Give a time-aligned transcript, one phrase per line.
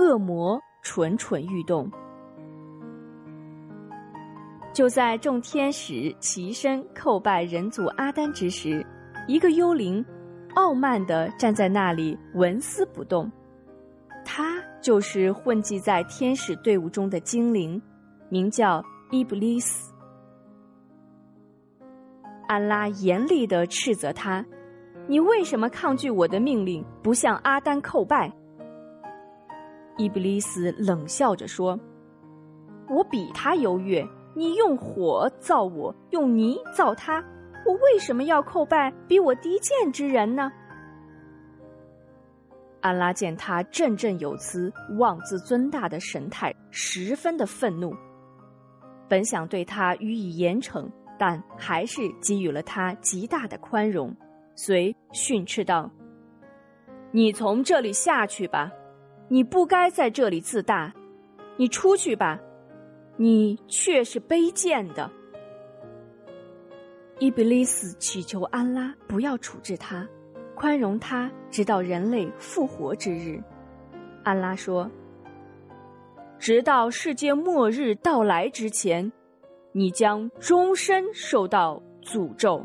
[0.00, 1.90] 恶魔蠢蠢欲动。
[4.72, 8.84] 就在众天使齐身叩拜人族阿丹之时，
[9.28, 10.02] 一个幽灵
[10.54, 13.30] 傲慢地站在那里纹丝不动。
[14.24, 17.80] 他就是混迹在天使队伍中的精灵，
[18.30, 19.92] 名叫伊布利斯。
[22.46, 24.44] 安拉严厉地斥责他
[25.06, 28.32] ：“你为什么抗拒我的命令，不向阿丹叩拜？”
[30.00, 31.78] 伊布利斯冷笑着说
[32.88, 37.16] ：“我比他优越。”你用火造我，用泥造他，
[37.66, 40.50] 我为什么要叩拜比我低贱之人呢？
[42.80, 47.92] 安拉见他振振有词、妄自尊大的神态，十分的愤怒。
[49.08, 50.88] 本想对他予以严惩，
[51.18, 54.16] 但还是给予了他极大的宽容，
[54.54, 55.90] 遂训斥道
[57.10, 58.70] ：“你从这里下去吧，
[59.30, 60.92] 你不该在这里自大，
[61.56, 62.38] 你出去吧。”
[63.16, 65.10] 你却是卑贱的，
[67.18, 70.08] 伊比利斯祈求安拉不要处置他，
[70.54, 73.38] 宽容他，直到人类复活之日。
[74.22, 74.90] 安拉说
[76.40, 79.12] ：“直到世界末日到来之前，
[79.72, 82.64] 你将终身受到诅咒。”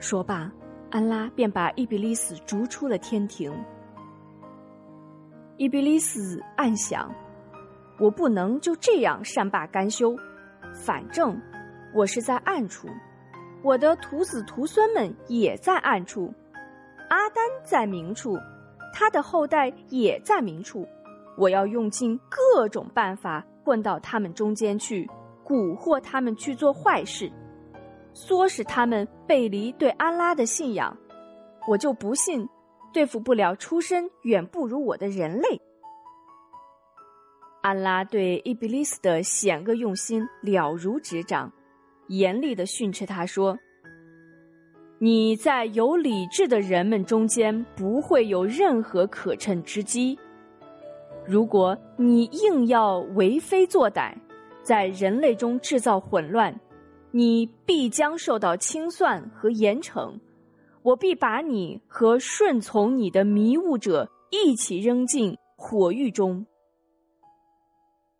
[0.00, 0.50] 说罢，
[0.90, 3.52] 安拉便把伊比利斯逐出了天庭。
[5.56, 7.12] 伊比利斯暗想。
[7.98, 10.16] 我不能就这样善罢甘休，
[10.72, 11.40] 反正
[11.94, 12.88] 我是在暗处，
[13.62, 16.34] 我的徒子徒孙们也在暗处，
[17.08, 18.36] 阿丹在明处，
[18.92, 20.84] 他的后代也在明处，
[21.38, 25.08] 我要用尽各种办法混到他们中间去，
[25.44, 27.30] 蛊惑他们去做坏事，
[28.12, 30.96] 唆使他们背离对安拉的信仰，
[31.68, 32.44] 我就不信
[32.94, 35.60] 对付不了出身远不如我的人类。
[37.60, 41.52] 安拉对伊比利斯的险恶用心了如指掌，
[42.08, 43.58] 严厉的训斥他说
[45.00, 50.18] ：“你在有理智的人们中间不会有任何可乘之机。
[51.26, 54.14] 如果你硬要为非作歹，
[54.62, 56.54] 在人类中制造混乱，
[57.10, 60.14] 你必将受到清算和严惩。
[60.84, 66.46] 我必把你和顺从你的迷雾者一起扔进火狱中。”